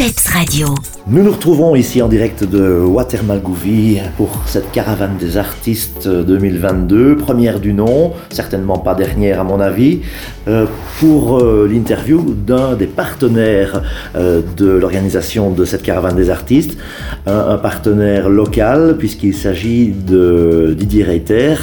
[0.00, 0.68] PEPS Radio.
[1.08, 7.60] Nous nous retrouvons ici en direct de Watermalgouvy pour cette caravane des artistes 2022, première
[7.60, 10.00] du nom, certainement pas dernière à mon avis,
[10.48, 10.64] euh,
[11.00, 13.82] pour euh, l'interview d'un des partenaires
[14.16, 16.78] euh, de l'organisation de cette caravane des artistes,
[17.26, 21.56] un, partenaire local puisqu'il s'agit de Didier Reiter,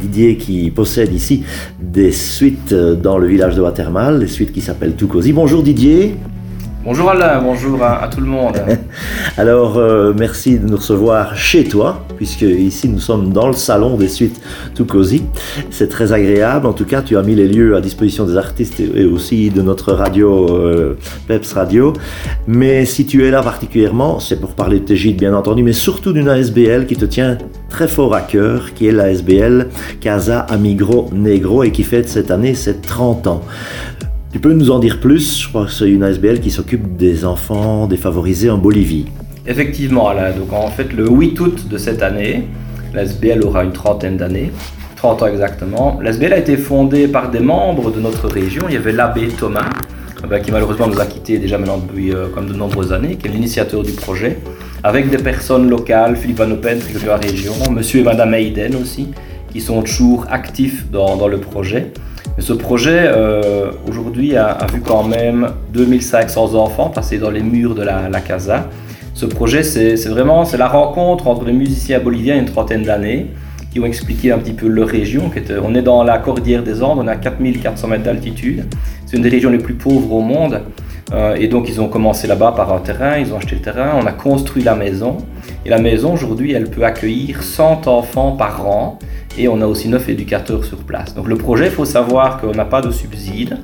[0.00, 1.42] Didier qui possède ici
[1.80, 5.32] des suites dans le village de Watermal, des suites qui s'appellent Toukosi.
[5.32, 6.14] Bonjour Didier.
[6.82, 8.56] Bonjour Alain, bonjour à, tout le monde.
[9.36, 13.98] Alors, euh, merci de nous recevoir chez toi, puisque ici nous sommes dans le salon
[13.98, 14.40] des suites
[14.74, 15.22] tout cosy.
[15.70, 16.66] C'est très agréable.
[16.66, 19.60] En tout cas, tu as mis les lieux à disposition des artistes et aussi de
[19.60, 20.96] notre radio, euh,
[21.28, 21.92] Peps Radio.
[22.46, 25.74] Mais si tu es là particulièrement, c'est pour parler de tes gîtes, bien entendu, mais
[25.74, 27.36] surtout d'une ASBL qui te tient
[27.68, 29.68] très fort à cœur, qui est l'ASBL
[30.00, 33.42] Casa Amigro Negro et qui fête cette année ses 30 ans.
[34.32, 37.24] Tu peux nous en dire plus Je crois que c'est une ASBL qui s'occupe des
[37.24, 39.06] enfants défavorisés en Bolivie?
[39.44, 40.12] Effectivement.
[40.38, 42.44] Donc en fait, le 8 août de cette année,
[42.94, 44.52] l'ASBL aura une trentaine d'années.
[44.94, 45.98] 30 ans exactement.
[46.00, 48.66] L'ASBL a été fondée par des membres de notre région.
[48.68, 49.68] Il y avait l'abbé Thomas,
[50.22, 53.16] euh, bah, qui malheureusement nous a quittés déjà maintenant depuis euh, comme de nombreuses années,
[53.16, 54.38] qui est l'initiateur du projet,
[54.84, 59.08] avec des personnes locales, Philippe Van Open, de la région, monsieur et madame Hayden aussi,
[59.52, 61.92] qui sont toujours actifs dans, dans le projet
[62.40, 67.82] ce projet, euh, aujourd'hui, a, vu quand même 2500 enfants passer dans les murs de
[67.82, 68.68] la, casa.
[69.14, 73.26] Ce projet, c'est vraiment la rencontre entre les musiciens boliviens une trentaine d'années
[73.72, 75.30] qui ont expliqué un petit peu leur région.
[75.62, 78.64] on est dans la Cordillère des Andes, on a 4400 mètres d'altitude.
[79.06, 80.62] C'est une des régions les plus pauvres au monde.
[81.12, 83.92] Euh, et donc ils ont commencé là-bas par un terrain, ils ont acheté le terrain,
[84.00, 85.18] on a construit la maison.
[85.66, 88.98] Et la maison aujourd'hui, elle peut accueillir 100 enfants par an
[89.40, 91.14] et on a aussi 9 éducateurs sur place.
[91.14, 93.56] Donc le projet, il faut savoir qu'on n'a pas de subside.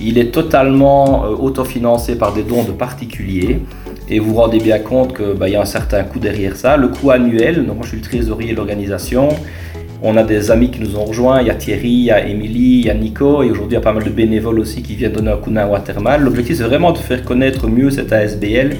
[0.00, 3.60] Il est totalement euh, autofinancé par des dons de particuliers.
[4.08, 6.76] Et vous vous rendez bien compte qu'il bah, y a un certain coût derrière ça.
[6.76, 9.28] Le coût annuel, donc moi je suis le trésorier de l'organisation.
[10.00, 12.24] On a des amis qui nous ont rejoints, il y a Thierry, il y a
[12.24, 14.80] Émilie, il y a Nico, et aujourd'hui il y a pas mal de bénévoles aussi
[14.80, 16.22] qui viennent donner un coup de main à Watermal.
[16.22, 18.76] L'objectif c'est vraiment de faire connaître mieux cette ASBL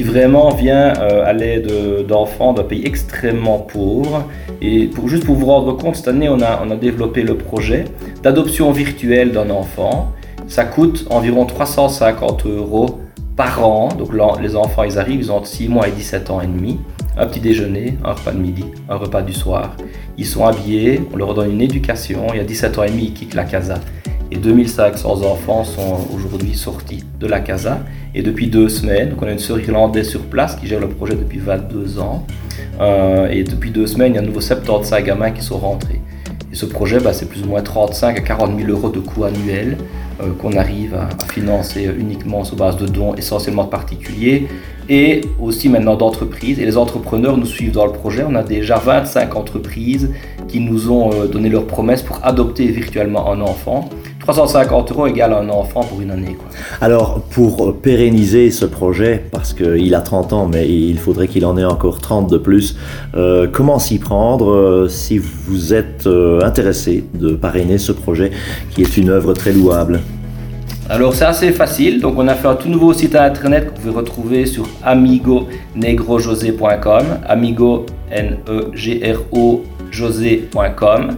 [0.00, 1.70] qui vraiment vient euh, à l'aide
[2.08, 4.24] d'enfants d'un pays extrêmement pauvre.
[4.62, 7.34] Et pour, juste pour vous rendre compte, cette année on a, on a développé le
[7.34, 7.84] projet
[8.22, 10.12] d'adoption virtuelle d'un enfant.
[10.48, 13.00] Ça coûte environ 350 euros
[13.36, 13.88] par an.
[13.88, 14.08] Donc
[14.40, 16.78] les enfants ils arrivent, ils ont entre 6 mois et 17 ans et demi
[17.18, 19.76] un petit déjeuner, un repas de midi, un repas du soir.
[20.16, 22.28] Ils sont habillés, on leur donne une éducation.
[22.32, 23.74] Il y a 17 ans et demi, ils quittent la casa.
[24.32, 27.80] Et 2500 enfants sont aujourd'hui sortis de la casa.
[28.14, 31.14] Et depuis deux semaines, on a une sœur irlandaise sur place qui gère le projet
[31.14, 32.26] depuis 22 ans.
[32.80, 36.00] Euh, et depuis deux semaines, il y a un nouveau 75 gamins qui sont rentrés.
[36.52, 39.24] Et ce projet, bah, c'est plus ou moins 35 à 40 000 euros de coûts
[39.24, 39.76] annuels
[40.20, 44.48] euh, qu'on arrive à, financer uniquement sur base de dons essentiellement de particuliers
[44.88, 46.58] et aussi maintenant d'entreprises.
[46.58, 48.24] Et les entrepreneurs nous suivent dans le projet.
[48.28, 50.10] On a déjà 25 entreprises
[50.48, 53.88] qui nous ont euh, donné leur promesse pour adopter virtuellement un enfant.
[54.32, 56.36] 350 euros égale un enfant pour une année.
[56.80, 61.56] Alors, pour pérenniser ce projet, parce qu'il a 30 ans, mais il faudrait qu'il en
[61.56, 62.76] ait encore 30 de plus,
[63.16, 66.08] euh, comment s'y prendre euh, si vous êtes
[66.42, 68.30] intéressé de parrainer ce projet
[68.70, 70.00] qui est une œuvre très louable?
[70.88, 73.76] Alors c'est assez facile, donc on a fait un tout nouveau site internet que vous
[73.76, 79.62] pouvez retrouver sur amigonegrojosé.com, amigo n e g r o
[79.92, 81.16] josé.com.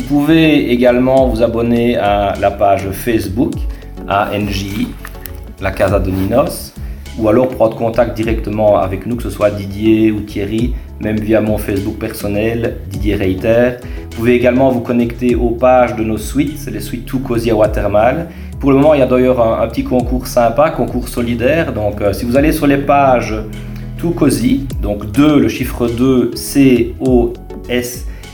[0.00, 3.52] Vous pouvez également vous abonner à la page Facebook
[4.08, 4.86] ANJ,
[5.60, 6.72] la Casa de Ninos,
[7.18, 11.42] ou alors prendre contact directement avec nous, que ce soit Didier ou Thierry, même via
[11.42, 13.72] mon Facebook personnel, Didier Reiter.
[14.10, 17.54] Vous pouvez également vous connecter aux pages de nos suites, les suites Tout Cosy à
[17.54, 18.30] Watermal.
[18.58, 21.74] Pour le moment, il y a d'ailleurs un, petit concours sympa, concours solidaire.
[21.74, 23.34] Donc, euh, si vous allez sur les pages
[23.98, 26.30] Tout Cozy, donc 2, le chiffre 2,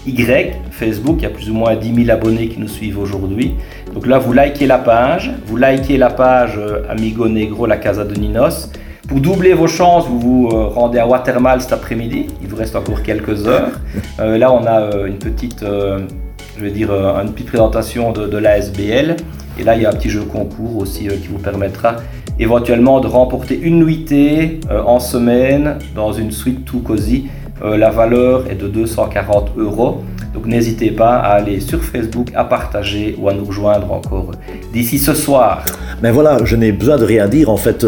[0.06, 3.55] C-O-S-Y, Facebook, il y a plus ou moins 10 000 abonnés qui nous suivent aujourd'hui.
[3.93, 8.05] Donc là, vous likez la page, vous likez la page euh, Amigo Negro, la Casa
[8.05, 8.71] de Ninos.
[9.09, 12.26] Pour doubler vos chances, vous vous euh, rendez à Watermal cet après-midi.
[12.43, 13.81] Il vous reste encore quelques heures.
[14.19, 19.17] là, on a une petite, je vais dire, une petite présentation de, de l'ASBL.
[19.58, 21.97] Et là, il y a un petit jeu concours aussi euh, qui vous permettra
[22.38, 27.29] éventuellement de remporter une nuitée euh, en semaine dans une suite tout cosy.
[27.62, 30.05] Euh, la valeur est de 240 euros.
[30.35, 34.32] Donc n'hésitez pas à aller sur Facebook, à partager ou à nous rejoindre encore
[34.73, 35.64] d'ici ce soir.
[36.03, 37.49] Mais voilà, je n'ai besoin de rien dire.
[37.49, 37.87] En fait,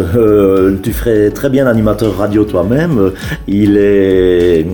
[0.83, 3.13] tu ferais très bien animateur radio toi-même.
[3.47, 4.67] Il est,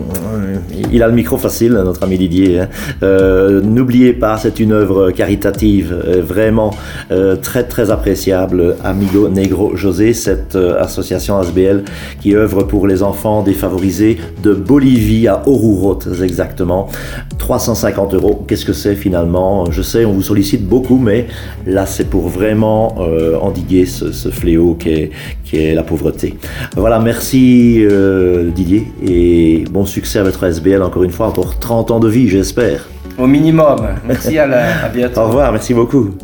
[0.92, 2.60] il a le micro facile, notre ami Didier.
[2.60, 2.68] Hein.
[3.02, 6.74] Euh, n'oubliez pas, c'est une œuvre caritative, euh, vraiment
[7.10, 8.76] euh, très très appréciable.
[8.84, 11.84] Amigo Negro José, cette association ASBL
[12.20, 16.88] qui œuvre pour les enfants défavorisés de Bolivie à Oruro, exactement.
[17.44, 19.70] 350 euros, qu'est-ce que c'est finalement?
[19.70, 21.26] Je sais, on vous sollicite beaucoup, mais
[21.66, 22.96] là c'est pour vraiment
[23.42, 25.10] endiguer ce, fléau qui est,
[25.44, 26.38] qui est la pauvreté.
[26.74, 27.84] Voilà, merci
[28.54, 32.28] Didier et bon succès à votre SBL encore une fois, encore 30 ans de vie,
[32.28, 32.88] j'espère.
[33.18, 33.76] Au minimum.
[34.06, 35.20] Merci à, la, à bientôt.
[35.20, 36.14] Au revoir, merci beaucoup.